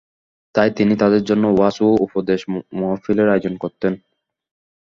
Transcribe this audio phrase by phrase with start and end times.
[0.55, 2.39] তাই তিনি তাদের জন্য ওয়াজ ও উপদেশ
[2.79, 3.93] মহফিলের আয়োজন করতেন।